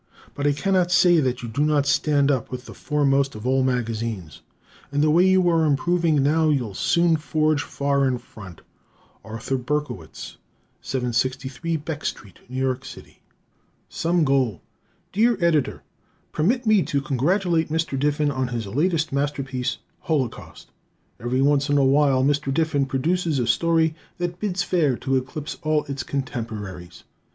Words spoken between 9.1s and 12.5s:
Arthur Berkowitz, 763 Beck St.,